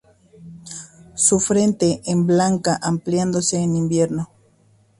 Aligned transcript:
Su 1.13 1.39
frente 1.39 2.01
en 2.05 2.25
blanca, 2.25 2.79
ampliándose 2.81 3.57
en 3.57 3.75
invierno. 3.75 4.31